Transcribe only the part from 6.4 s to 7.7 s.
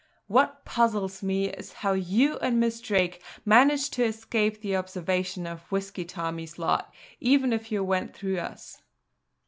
lot, even